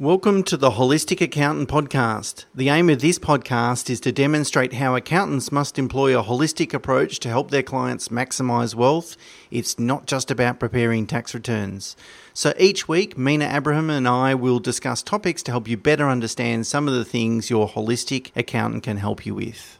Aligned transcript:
Welcome 0.00 0.44
to 0.44 0.56
the 0.56 0.70
Holistic 0.70 1.20
Accountant 1.20 1.68
Podcast. 1.68 2.46
The 2.54 2.70
aim 2.70 2.88
of 2.88 3.02
this 3.02 3.18
podcast 3.18 3.90
is 3.90 4.00
to 4.00 4.12
demonstrate 4.12 4.72
how 4.72 4.96
accountants 4.96 5.52
must 5.52 5.78
employ 5.78 6.18
a 6.18 6.24
holistic 6.24 6.72
approach 6.72 7.18
to 7.18 7.28
help 7.28 7.50
their 7.50 7.62
clients 7.62 8.08
maximize 8.08 8.74
wealth. 8.74 9.18
It's 9.50 9.78
not 9.78 10.06
just 10.06 10.30
about 10.30 10.58
preparing 10.58 11.06
tax 11.06 11.34
returns. 11.34 11.96
So 12.32 12.54
each 12.58 12.88
week, 12.88 13.18
Mena 13.18 13.50
Abraham 13.52 13.90
and 13.90 14.08
I 14.08 14.34
will 14.34 14.58
discuss 14.58 15.02
topics 15.02 15.42
to 15.42 15.50
help 15.50 15.68
you 15.68 15.76
better 15.76 16.08
understand 16.08 16.66
some 16.66 16.88
of 16.88 16.94
the 16.94 17.04
things 17.04 17.50
your 17.50 17.68
holistic 17.68 18.30
accountant 18.34 18.84
can 18.84 18.96
help 18.96 19.26
you 19.26 19.34
with. 19.34 19.79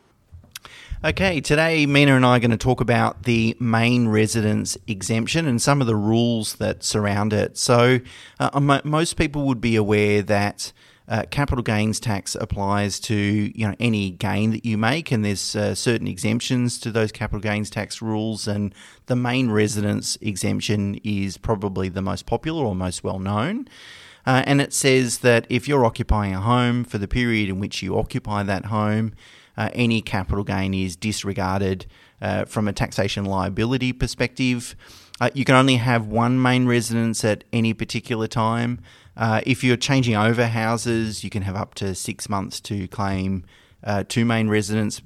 Okay, 1.03 1.41
today 1.41 1.87
Mena 1.87 2.15
and 2.15 2.27
I 2.27 2.37
are 2.37 2.41
going 2.41 2.51
to 2.51 2.59
talk 2.59 2.83
about 2.83 3.23
the 3.23 3.57
main 3.59 4.09
residence 4.09 4.77
exemption 4.87 5.47
and 5.47 5.61
some 5.61 5.81
of 5.81 5.87
the 5.87 5.97
rules 5.97 6.57
that 6.57 6.85
surround 6.85 7.33
it. 7.33 7.57
So, 7.57 8.01
uh, 8.39 8.81
most 8.85 9.17
people 9.17 9.47
would 9.47 9.63
be 9.63 9.77
aware 9.77 10.21
that 10.21 10.75
uh, 11.09 11.23
capital 11.31 11.63
gains 11.63 12.01
tax 12.01 12.35
applies 12.35 13.01
to 13.01 13.15
you 13.15 13.67
know 13.67 13.75
any 13.81 14.11
gain 14.11 14.51
that 14.51 14.67
you 14.67 14.77
make, 14.77 15.11
and 15.11 15.25
there's 15.25 15.57
uh, 15.57 15.75
certain 15.75 16.07
exemptions 16.07 16.79
to 16.81 16.91
those 16.93 17.13
capital 17.13 17.41
gains 17.41 17.71
tax 17.71 18.03
rules. 18.03 18.47
And 18.47 18.75
the 19.07 19.17
main 19.17 19.51
residence 19.51 20.19
exemption 20.21 21.01
is 21.03 21.39
probably 21.39 21.89
the 21.89 22.03
most 22.03 22.27
popular 22.27 22.63
or 22.63 22.75
most 22.75 23.03
well 23.03 23.19
known. 23.19 23.69
Uh, 24.27 24.43
and 24.47 24.61
it 24.61 24.73
says 24.73 25.19
that 25.19 25.47
if 25.49 25.67
you're 25.67 25.85
occupying 25.85 26.35
a 26.35 26.41
home 26.41 26.85
for 26.85 26.99
the 26.99 27.09
period 27.09 27.49
in 27.49 27.59
which 27.59 27.83
you 27.83 27.99
occupy 27.99 28.43
that 28.43 28.67
home, 28.67 29.13
uh, 29.57 29.71
any 29.75 30.01
capital 30.01 30.45
gain 30.45 30.75
is 30.75 30.97
disregarded 30.97 31.87
uh, 32.21 32.45
from 32.45 32.69
a 32.69 32.73
taxation 32.73 33.25
liability 33.25 33.93
perspective. 33.93 34.75
Uh, 35.21 35.31
you 35.35 35.45
can 35.45 35.55
only 35.55 35.77
have 35.77 36.07
one 36.07 36.41
main 36.41 36.67
residence 36.67 37.25
at 37.25 37.45
any 37.53 37.75
particular 37.75 38.27
time. 38.27 38.81
Uh, 39.17 39.41
if 39.45 39.63
you're 39.63 39.77
changing 39.77 40.17
over 40.17 40.47
houses, 40.47 41.23
you 41.25 41.31
can 41.31 41.43
have 41.43 41.57
up 41.57 41.75
to 41.75 41.95
six 41.95 42.29
months 42.29 42.61
to 42.61 42.89
claim 42.89 43.45
uh, 43.85 44.05
two 44.09 44.25
main 44.25 44.49
residence 44.49 45.03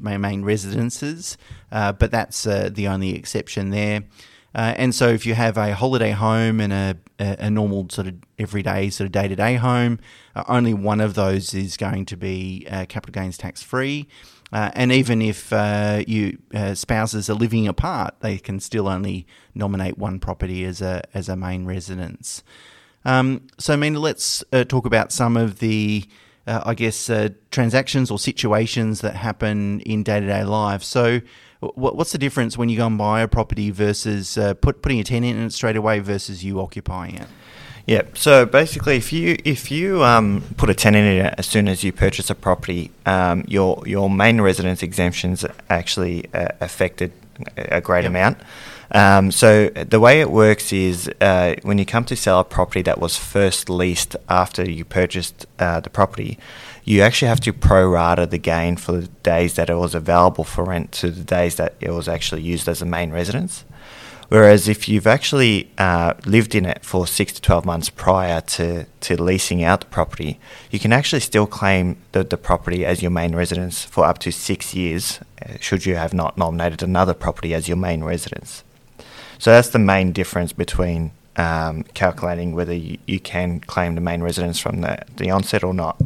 main 0.00 0.42
residences, 0.42 1.38
but 1.70 2.10
that's 2.10 2.42
the 2.42 2.86
only 2.86 3.14
exception 3.14 3.70
there. 3.70 4.04
Uh, 4.54 4.74
and 4.76 4.94
so, 4.94 5.08
if 5.08 5.26
you 5.26 5.34
have 5.34 5.58
a 5.58 5.74
holiday 5.74 6.10
home 6.10 6.60
and 6.60 6.72
a, 6.72 6.96
a, 7.18 7.50
normal 7.50 7.86
sort 7.90 8.06
of 8.06 8.14
everyday 8.38 8.88
sort 8.88 9.06
of 9.06 9.12
day 9.12 9.28
to 9.28 9.36
day 9.36 9.56
home, 9.56 10.00
uh, 10.34 10.42
only 10.48 10.72
one 10.72 11.00
of 11.00 11.14
those 11.14 11.52
is 11.52 11.76
going 11.76 12.06
to 12.06 12.16
be 12.16 12.66
uh, 12.70 12.86
capital 12.88 13.12
gains 13.12 13.36
tax 13.36 13.62
free. 13.62 14.08
Uh, 14.50 14.70
and 14.72 14.90
even 14.90 15.20
if 15.20 15.52
uh, 15.52 16.02
you 16.06 16.38
uh, 16.54 16.74
spouses 16.74 17.28
are 17.28 17.34
living 17.34 17.68
apart, 17.68 18.14
they 18.20 18.38
can 18.38 18.58
still 18.58 18.88
only 18.88 19.26
nominate 19.54 19.98
one 19.98 20.18
property 20.18 20.64
as 20.64 20.80
a 20.80 21.02
as 21.12 21.28
a 21.28 21.36
main 21.36 21.66
residence. 21.66 22.42
Um, 23.04 23.46
so, 23.58 23.74
I 23.74 23.76
mean, 23.76 23.94
let's 23.94 24.42
talk 24.68 24.86
about 24.86 25.12
some 25.12 25.36
of 25.36 25.58
the 25.58 26.08
I 26.48 26.74
guess 26.74 27.10
transactions 27.50 28.10
or 28.10 28.18
situations 28.18 29.00
that 29.02 29.14
happen 29.14 29.80
in 29.80 30.02
day 30.02 30.20
to 30.20 30.26
day 30.26 30.44
life. 30.44 30.82
So 30.82 31.20
What's 31.60 32.12
the 32.12 32.18
difference 32.18 32.56
when 32.56 32.68
you 32.68 32.76
go 32.76 32.86
and 32.86 32.96
buy 32.96 33.20
a 33.20 33.26
property 33.26 33.70
versus 33.70 34.38
uh, 34.38 34.54
put, 34.54 34.80
putting 34.80 35.00
a 35.00 35.04
tenant 35.04 35.36
in 35.36 35.46
it 35.46 35.52
straight 35.52 35.74
away 35.74 35.98
versus 35.98 36.44
you 36.44 36.60
occupying 36.60 37.16
it? 37.16 37.26
Yeah. 37.84 38.02
So 38.14 38.46
basically, 38.46 38.96
if 38.96 39.12
you 39.12 39.36
if 39.44 39.70
you 39.70 40.04
um, 40.04 40.44
put 40.56 40.70
a 40.70 40.74
tenant 40.74 41.06
in 41.06 41.26
it 41.26 41.34
as 41.36 41.46
soon 41.46 41.66
as 41.66 41.82
you 41.82 41.90
purchase 41.90 42.30
a 42.30 42.36
property, 42.36 42.92
um, 43.06 43.44
your 43.48 43.82
your 43.86 44.08
main 44.08 44.40
residence 44.40 44.84
exemptions 44.84 45.44
actually 45.68 46.28
uh, 46.32 46.48
affected 46.60 47.10
a 47.56 47.80
great 47.80 48.02
yep. 48.02 48.10
amount. 48.10 48.38
Um, 48.90 49.30
so 49.30 49.68
the 49.68 50.00
way 50.00 50.20
it 50.20 50.30
works 50.30 50.72
is 50.72 51.10
uh, 51.20 51.56
when 51.62 51.78
you 51.78 51.84
come 51.84 52.04
to 52.06 52.16
sell 52.16 52.40
a 52.40 52.44
property 52.44 52.82
that 52.82 52.98
was 52.98 53.16
first 53.16 53.68
leased 53.68 54.16
after 54.28 54.68
you 54.68 54.84
purchased 54.84 55.46
uh, 55.58 55.80
the 55.80 55.90
property, 55.90 56.38
you 56.84 57.02
actually 57.02 57.28
have 57.28 57.40
to 57.40 57.52
pro-rata 57.52 58.26
the 58.26 58.38
gain 58.38 58.76
for 58.76 58.92
the 58.92 59.08
days 59.22 59.54
that 59.54 59.68
it 59.68 59.74
was 59.74 59.94
available 59.94 60.44
for 60.44 60.64
rent 60.64 60.90
to 60.92 61.10
the 61.10 61.24
days 61.24 61.56
that 61.56 61.74
it 61.80 61.90
was 61.90 62.08
actually 62.08 62.40
used 62.40 62.66
as 62.66 62.80
a 62.80 62.86
main 62.86 63.10
residence. 63.10 63.64
Whereas 64.28 64.68
if 64.68 64.88
you've 64.88 65.06
actually 65.06 65.70
uh, 65.78 66.14
lived 66.26 66.54
in 66.54 66.66
it 66.66 66.84
for 66.84 67.06
six 67.06 67.32
to 67.32 67.40
12 67.40 67.64
months 67.64 67.88
prior 67.88 68.42
to, 68.42 68.84
to 68.84 69.22
leasing 69.22 69.62
out 69.62 69.80
the 69.80 69.86
property, 69.86 70.38
you 70.70 70.78
can 70.78 70.92
actually 70.92 71.20
still 71.20 71.46
claim 71.46 71.96
the, 72.12 72.24
the 72.24 72.36
property 72.36 72.84
as 72.84 73.00
your 73.00 73.10
main 73.10 73.34
residence 73.34 73.84
for 73.84 74.04
up 74.04 74.18
to 74.18 74.30
six 74.30 74.74
years, 74.74 75.20
uh, 75.42 75.54
should 75.60 75.86
you 75.86 75.96
have 75.96 76.12
not 76.12 76.36
nominated 76.36 76.82
another 76.82 77.14
property 77.14 77.54
as 77.54 77.68
your 77.68 77.78
main 77.78 78.04
residence. 78.04 78.64
So 79.38 79.50
that's 79.50 79.70
the 79.70 79.78
main 79.78 80.12
difference 80.12 80.52
between 80.52 81.12
um, 81.36 81.84
calculating 81.94 82.54
whether 82.54 82.74
you, 82.74 82.98
you 83.06 83.20
can 83.20 83.60
claim 83.60 83.94
the 83.94 84.00
main 84.00 84.22
residence 84.22 84.58
from 84.58 84.80
the, 84.80 85.02
the 85.16 85.30
onset 85.30 85.62
or 85.62 85.72
not 85.72 86.00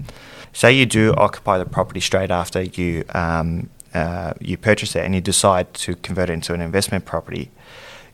say 0.53 0.72
you 0.72 0.87
do 0.87 1.15
occupy 1.15 1.59
the 1.59 1.65
property 1.65 2.00
straight 2.00 2.31
after 2.31 2.62
you 2.62 3.04
um, 3.15 3.71
uh, 3.94 4.32
you 4.41 4.56
purchase 4.56 4.97
it 4.97 5.04
and 5.04 5.15
you 5.15 5.21
decide 5.21 5.72
to 5.75 5.97
convert 5.97 6.31
it 6.31 6.34
into 6.34 6.54
an 6.54 6.60
investment 6.60 7.04
property, 7.04 7.50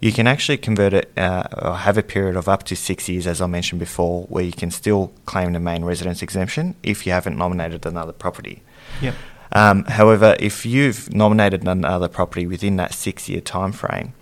you 0.00 0.12
can 0.12 0.26
actually 0.26 0.56
convert 0.56 0.92
it 0.92 1.12
uh, 1.16 1.44
or 1.62 1.76
have 1.76 1.96
a 1.96 2.02
period 2.02 2.36
of 2.36 2.48
up 2.48 2.64
to 2.64 2.74
six 2.74 3.08
years, 3.08 3.26
as 3.26 3.40
I 3.40 3.46
mentioned 3.46 3.78
before, 3.78 4.24
where 4.24 4.44
you 4.44 4.52
can 4.52 4.70
still 4.70 5.12
claim 5.24 5.52
the 5.52 5.60
main 5.60 5.84
residence 5.84 6.22
exemption 6.22 6.74
if 6.82 7.06
you 7.06 7.12
haven't 7.12 7.36
nominated 7.36 7.86
another 7.86 8.12
property. 8.12 8.62
Yep. 9.00 9.14
Um, 9.52 9.84
however, 9.84 10.36
if 10.38 10.66
you've 10.66 11.12
nominated 11.14 11.66
another 11.66 12.08
property 12.08 12.46
within 12.46 12.76
that 12.76 12.92
six 12.92 13.28
year 13.28 13.40
time 13.40 13.72
frame, 13.72 14.14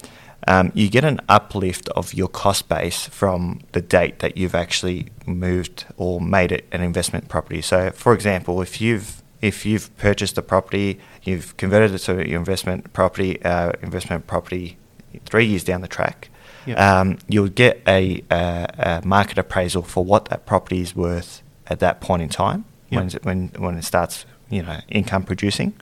um, 0.46 0.70
you 0.74 0.88
get 0.88 1.04
an 1.04 1.20
uplift 1.28 1.88
of 1.90 2.14
your 2.14 2.28
cost 2.28 2.68
base 2.68 3.06
from 3.06 3.60
the 3.72 3.80
date 3.80 4.20
that 4.20 4.36
you've 4.36 4.54
actually 4.54 5.08
moved 5.26 5.86
or 5.96 6.20
made 6.20 6.52
it 6.52 6.66
an 6.70 6.82
investment 6.82 7.28
property. 7.28 7.60
So, 7.60 7.90
for 7.90 8.14
example, 8.14 8.62
if 8.62 8.80
you've 8.80 9.22
if 9.42 9.66
you've 9.66 9.94
purchased 9.98 10.38
a 10.38 10.42
property, 10.42 10.98
you've 11.22 11.56
converted 11.56 11.94
it 11.94 11.98
to 11.98 12.26
your 12.28 12.38
investment 12.38 12.92
property, 12.92 13.42
uh, 13.44 13.72
investment 13.82 14.26
property 14.26 14.78
three 15.24 15.44
years 15.44 15.62
down 15.62 15.82
the 15.82 15.88
track, 15.88 16.30
yep. 16.64 16.78
um, 16.78 17.18
you'll 17.28 17.48
get 17.48 17.82
a, 17.86 18.22
a, 18.30 18.66
a, 18.78 19.06
market 19.06 19.38
appraisal 19.38 19.82
for 19.82 20.04
what 20.04 20.26
that 20.26 20.46
property 20.46 20.80
is 20.80 20.96
worth 20.96 21.42
at 21.66 21.80
that 21.80 22.00
point 22.00 22.22
in 22.22 22.28
time 22.28 22.64
yep. 22.90 23.00
when, 23.00 23.08
it, 23.08 23.24
when 23.24 23.48
when 23.62 23.78
it 23.78 23.84
starts, 23.84 24.24
you 24.48 24.62
know, 24.62 24.80
income 24.88 25.22
producing, 25.22 25.74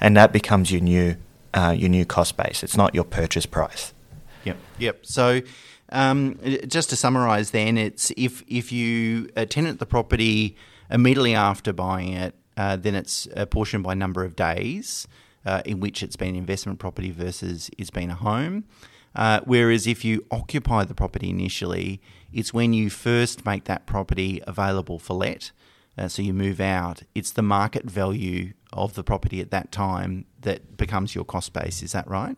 and 0.00 0.16
that 0.16 0.32
becomes 0.32 0.70
your 0.72 0.80
new 0.80 1.16
uh, 1.52 1.74
your 1.76 1.90
new 1.90 2.04
cost 2.04 2.36
base. 2.36 2.62
It's 2.62 2.76
not 2.76 2.94
your 2.94 3.04
purchase 3.04 3.46
price. 3.46 3.92
Yep. 4.44 4.56
Yep. 4.78 5.06
So. 5.06 5.40
Um, 5.90 6.40
just 6.66 6.90
to 6.90 6.96
summarise, 6.96 7.50
then 7.50 7.76
it's 7.76 8.10
if 8.16 8.42
if 8.48 8.72
you 8.72 9.26
tenant 9.50 9.80
the 9.80 9.86
property 9.86 10.56
immediately 10.90 11.34
after 11.34 11.74
buying 11.74 12.14
it, 12.14 12.34
uh, 12.56 12.76
then 12.76 12.94
it's 12.94 13.28
apportioned 13.36 13.84
by 13.84 13.94
number 13.94 14.24
of 14.24 14.34
days 14.34 15.06
uh, 15.44 15.62
in 15.64 15.80
which 15.80 16.02
it's 16.02 16.16
been 16.16 16.34
investment 16.34 16.78
property 16.78 17.10
versus 17.10 17.70
it's 17.78 17.90
been 17.90 18.10
a 18.10 18.14
home. 18.14 18.64
Uh, 19.14 19.40
whereas 19.44 19.86
if 19.86 20.04
you 20.04 20.24
occupy 20.30 20.84
the 20.84 20.94
property 20.94 21.30
initially, 21.30 22.00
it's 22.32 22.52
when 22.52 22.72
you 22.72 22.90
first 22.90 23.46
make 23.46 23.64
that 23.64 23.86
property 23.86 24.42
available 24.46 24.98
for 24.98 25.14
let. 25.14 25.52
Uh, 25.96 26.08
so 26.08 26.22
you 26.22 26.34
move 26.34 26.60
out. 26.60 27.02
It's 27.14 27.30
the 27.30 27.42
market 27.42 27.84
value 27.84 28.54
of 28.72 28.94
the 28.94 29.04
property 29.04 29.40
at 29.40 29.52
that 29.52 29.70
time 29.70 30.24
that 30.40 30.76
becomes 30.76 31.14
your 31.14 31.24
cost 31.24 31.52
base. 31.52 31.82
Is 31.82 31.92
that 31.92 32.08
right? 32.08 32.36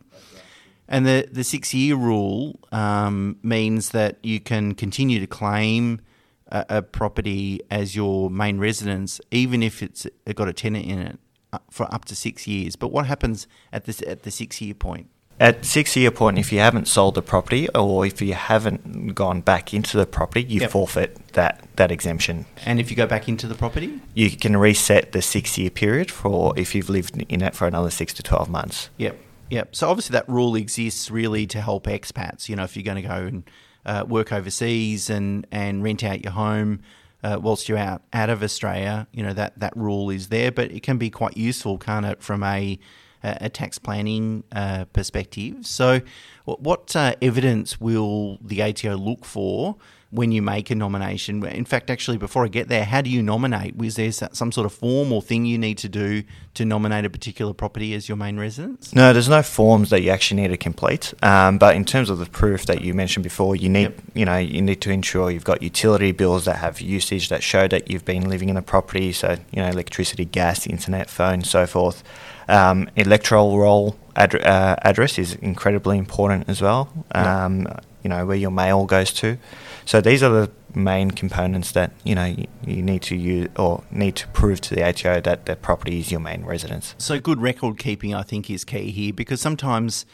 And 0.88 1.06
the, 1.06 1.28
the 1.30 1.44
six 1.44 1.74
year 1.74 1.96
rule 1.96 2.58
um, 2.72 3.38
means 3.42 3.90
that 3.90 4.18
you 4.22 4.40
can 4.40 4.74
continue 4.74 5.20
to 5.20 5.26
claim 5.26 6.00
a, 6.48 6.64
a, 6.68 6.82
property 6.82 7.60
as 7.70 7.96
your 7.96 8.30
main 8.30 8.58
residence, 8.58 9.20
even 9.30 9.62
if 9.62 9.82
it's 9.82 10.06
got 10.34 10.48
a 10.48 10.52
tenant 10.52 10.86
in 10.86 10.98
it, 11.00 11.18
uh, 11.52 11.58
for 11.70 11.92
up 11.92 12.04
to 12.06 12.16
six 12.16 12.46
years. 12.46 12.76
But 12.76 12.88
what 12.88 13.06
happens 13.06 13.46
at 13.72 13.84
this 13.84 14.00
at 14.02 14.22
the 14.22 14.30
six 14.30 14.60
year 14.60 14.74
point? 14.74 15.08
At 15.38 15.66
six 15.66 15.96
year 15.96 16.10
point, 16.10 16.38
if 16.38 16.50
you 16.50 16.60
haven't 16.60 16.88
sold 16.88 17.14
the 17.14 17.22
property 17.22 17.68
or 17.74 18.06
if 18.06 18.22
you 18.22 18.32
haven't 18.32 19.14
gone 19.14 19.42
back 19.42 19.74
into 19.74 19.98
the 19.98 20.06
property, 20.06 20.42
you 20.44 20.60
yep. 20.60 20.70
forfeit 20.70 21.32
that, 21.34 21.62
that 21.76 21.90
exemption. 21.90 22.46
And 22.64 22.80
if 22.80 22.90
you 22.90 22.96
go 22.96 23.06
back 23.06 23.28
into 23.28 23.46
the 23.46 23.54
property, 23.54 24.00
you 24.14 24.30
can 24.30 24.56
reset 24.56 25.12
the 25.12 25.20
six 25.20 25.58
year 25.58 25.68
period 25.68 26.10
for 26.10 26.58
if 26.58 26.74
you've 26.74 26.88
lived 26.88 27.22
in 27.28 27.42
it 27.42 27.54
for 27.54 27.66
another 27.66 27.90
six 27.90 28.14
to 28.14 28.22
twelve 28.22 28.48
months. 28.48 28.88
Yep. 28.96 29.18
Yep. 29.50 29.76
So 29.76 29.88
obviously 29.88 30.14
that 30.14 30.28
rule 30.28 30.56
exists 30.56 31.10
really 31.10 31.46
to 31.48 31.60
help 31.60 31.86
expats. 31.86 32.48
You 32.48 32.56
know, 32.56 32.64
if 32.64 32.76
you're 32.76 32.82
going 32.82 33.02
to 33.02 33.08
go 33.08 33.14
and 33.14 33.50
uh, 33.84 34.04
work 34.08 34.32
overseas 34.32 35.08
and, 35.08 35.46
and 35.52 35.82
rent 35.82 36.02
out 36.02 36.24
your 36.24 36.32
home 36.32 36.80
uh, 37.22 37.38
whilst 37.40 37.68
you're 37.68 37.78
out 37.78 38.02
out 38.12 38.30
of 38.30 38.42
Australia, 38.42 39.06
you 39.12 39.22
know 39.22 39.32
that 39.32 39.58
that 39.58 39.76
rule 39.76 40.10
is 40.10 40.28
there. 40.28 40.52
But 40.52 40.70
it 40.70 40.82
can 40.82 40.98
be 40.98 41.10
quite 41.10 41.36
useful, 41.36 41.78
can't 41.78 42.06
it, 42.06 42.22
from 42.22 42.42
a 42.42 42.78
a 43.22 43.48
tax 43.48 43.78
planning 43.78 44.44
uh, 44.52 44.84
perspective. 44.92 45.66
So, 45.66 46.00
what 46.44 46.94
uh, 46.94 47.14
evidence 47.20 47.80
will 47.80 48.38
the 48.40 48.62
ATO 48.62 48.96
look 48.96 49.24
for 49.24 49.76
when 50.16 50.32
you 50.32 50.40
make 50.40 50.70
a 50.70 50.74
nomination. 50.74 51.44
In 51.44 51.64
fact, 51.64 51.90
actually, 51.90 52.16
before 52.16 52.44
I 52.44 52.48
get 52.48 52.68
there, 52.68 52.84
how 52.84 53.02
do 53.02 53.10
you 53.10 53.22
nominate? 53.22 53.76
Was 53.76 53.96
there 53.96 54.10
some 54.10 54.50
sort 54.50 54.64
of 54.64 54.72
form 54.72 55.12
or 55.12 55.20
thing 55.20 55.44
you 55.44 55.58
need 55.58 55.78
to 55.78 55.88
do 55.88 56.24
to 56.54 56.64
nominate 56.64 57.04
a 57.04 57.10
particular 57.10 57.52
property 57.52 57.94
as 57.94 58.08
your 58.08 58.16
main 58.16 58.38
residence? 58.38 58.94
No, 58.94 59.12
there's 59.12 59.28
no 59.28 59.42
forms 59.42 59.90
that 59.90 60.00
you 60.00 60.10
actually 60.10 60.40
need 60.40 60.48
to 60.48 60.56
complete. 60.56 61.12
Um, 61.22 61.58
but 61.58 61.76
in 61.76 61.84
terms 61.84 62.08
of 62.08 62.18
the 62.18 62.26
proof 62.26 62.64
that 62.66 62.80
you 62.80 62.94
mentioned 62.94 63.24
before, 63.24 63.54
you 63.56 63.68
need 63.68 63.82
yep. 63.82 64.00
you 64.14 64.24
know 64.24 64.38
you 64.38 64.62
need 64.62 64.80
to 64.82 64.90
ensure 64.90 65.30
you've 65.30 65.44
got 65.44 65.62
utility 65.62 66.12
bills 66.12 66.46
that 66.46 66.56
have 66.56 66.80
usage 66.80 67.28
that 67.28 67.42
show 67.42 67.68
that 67.68 67.90
you've 67.90 68.04
been 68.04 68.28
living 68.28 68.48
in 68.48 68.56
the 68.56 68.62
property. 68.62 69.12
So 69.12 69.36
you 69.52 69.62
know 69.62 69.68
electricity, 69.68 70.24
gas, 70.24 70.66
internet, 70.66 71.10
phone, 71.10 71.44
so 71.44 71.66
forth. 71.66 72.02
Um, 72.48 72.88
electoral 72.96 73.58
roll 73.58 73.96
ad- 74.16 74.42
uh, 74.42 74.76
address 74.82 75.18
is 75.18 75.34
incredibly 75.36 75.98
important 75.98 76.48
as 76.48 76.60
well. 76.60 76.92
Um, 77.12 77.62
yep. 77.62 77.84
You 78.02 78.10
know 78.10 78.26
where 78.26 78.36
your 78.36 78.50
mail 78.50 78.86
goes 78.86 79.12
to. 79.14 79.36
So 79.84 80.00
these 80.00 80.22
are 80.22 80.30
the 80.30 80.50
main 80.74 81.10
components 81.10 81.72
that 81.72 81.90
you 82.04 82.14
know 82.14 82.24
you, 82.24 82.46
you, 82.64 82.82
need 82.82 83.02
to 83.02 83.16
use 83.16 83.48
or 83.56 83.82
need 83.90 84.14
to 84.16 84.28
prove 84.28 84.60
to 84.60 84.74
the 84.74 84.82
ATO 84.82 85.20
that 85.22 85.46
the 85.46 85.56
property 85.56 86.00
is 86.00 86.10
your 86.10 86.20
main 86.20 86.44
residence. 86.44 86.94
So 86.98 87.18
good 87.18 87.40
record 87.40 87.78
keeping, 87.78 88.14
I 88.14 88.22
think, 88.22 88.48
is 88.50 88.64
key 88.64 88.90
here 88.90 89.12
because 89.12 89.40
sometimes 89.40 90.06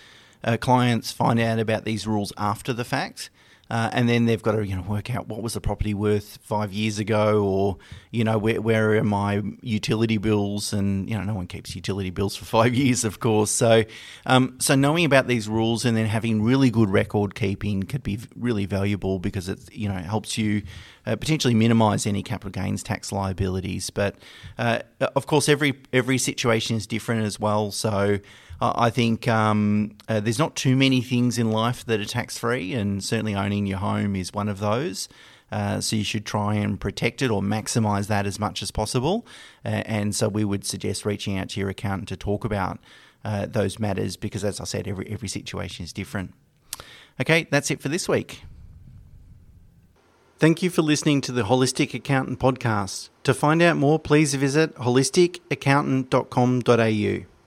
uh, 0.44 0.56
clients 0.56 1.12
find 1.12 1.38
out 1.38 1.58
about 1.58 1.84
these 1.84 2.06
rules 2.06 2.32
after 2.37 2.72
the 2.72 2.84
fact. 2.84 3.31
Uh, 3.72 3.88
and 3.94 4.06
then 4.06 4.26
they've 4.26 4.42
got 4.42 4.52
to 4.52 4.66
you 4.66 4.76
know 4.76 4.82
work 4.82 5.08
out 5.08 5.28
what 5.28 5.40
was 5.42 5.54
the 5.54 5.60
property 5.60 5.94
worth 5.94 6.38
five 6.42 6.74
years 6.74 6.98
ago, 6.98 7.42
or 7.42 7.78
you 8.10 8.22
know 8.22 8.36
where 8.36 8.60
where 8.60 8.98
are 8.98 9.02
my 9.02 9.42
utility 9.62 10.19
bills, 10.19 10.74
and 10.74 11.08
you 11.08 11.16
know 11.16 11.24
no 11.24 11.32
one 11.32 11.46
keeps 11.46 11.74
utility 11.74 12.10
bills 12.10 12.36
for 12.36 12.44
five 12.44 12.74
years, 12.82 13.02
of 13.02 13.19
course. 13.19 13.50
So 13.50 13.84
um, 14.26 14.56
so 14.60 14.74
knowing 14.74 15.06
about 15.06 15.26
these 15.26 15.48
rules 15.48 15.86
and 15.86 15.96
then 15.96 16.04
having 16.04 16.42
really 16.42 16.69
good 16.69 16.90
record 16.90 17.34
keeping 17.34 17.84
could 17.84 18.02
be 18.02 18.19
really 18.36 18.66
valuable 18.66 19.19
because 19.19 19.48
it 19.48 19.72
you 19.72 19.88
know 19.88 19.94
helps 19.94 20.36
you 20.36 20.60
uh, 21.06 21.16
potentially 21.16 21.54
minimise 21.54 22.06
any 22.06 22.22
capital 22.22 22.50
gains 22.50 22.82
tax 22.82 23.10
liabilities. 23.10 23.88
But 23.88 24.16
uh, 24.58 24.80
of 25.16 25.26
course, 25.26 25.48
every 25.48 25.80
every 25.94 26.19
situation 26.19 26.76
is 26.76 26.86
different 26.86 27.24
as 27.24 27.40
well. 27.40 27.70
So 27.70 28.19
I 28.62 28.90
think 28.90 29.26
um, 29.26 29.96
uh, 30.08 30.20
there's 30.20 30.38
not 30.38 30.54
too 30.54 30.76
many 30.76 31.00
things 31.00 31.36
in 31.36 31.50
life 31.50 31.84
that 31.86 31.98
are 31.98 32.04
tax 32.04 32.38
free, 32.38 32.74
and 32.74 33.02
certainly 33.02 33.34
owning 33.34 33.66
your 33.66 33.78
home 33.78 34.14
is 34.14 34.32
one 34.32 34.48
of 34.48 34.60
those. 34.60 35.08
Uh, 35.50 35.80
so 35.80 35.96
you 35.96 36.04
should 36.04 36.24
try 36.24 36.54
and 36.54 36.80
protect 36.80 37.22
it 37.22 37.30
or 37.30 37.42
maximise 37.42 38.06
that 38.06 38.24
as 38.24 38.38
much 38.38 38.62
as 38.62 38.70
possible. 38.70 39.26
Uh, 39.64 39.82
and 39.84 40.14
so 40.14 40.28
we 40.28 40.44
would 40.44 40.64
suggest 40.64 41.04
reaching 41.04 41.36
out 41.36 41.48
to 41.50 41.60
your 41.60 41.68
accountant 41.68 42.08
to 42.08 42.16
talk 42.16 42.44
about 42.44 42.78
uh, 43.24 43.46
those 43.46 43.78
matters 43.78 44.16
because, 44.16 44.42
as 44.44 44.60
I 44.60 44.64
said, 44.64 44.88
every 44.88 45.08
every 45.10 45.28
situation 45.28 45.84
is 45.84 45.92
different. 45.92 46.34
Okay, 47.20 47.46
that's 47.50 47.70
it 47.70 47.80
for 47.80 47.88
this 47.88 48.08
week. 48.08 48.42
Thank 50.38 50.62
you 50.62 50.70
for 50.70 50.82
listening 50.82 51.20
to 51.22 51.32
the 51.32 51.42
Holistic 51.42 51.94
Accountant 51.94 52.38
podcast. 52.40 53.08
To 53.24 53.34
find 53.34 53.60
out 53.62 53.76
more, 53.76 53.98
please 53.98 54.34
visit 54.34 54.74
holisticaccountant.com.au. 54.76 57.31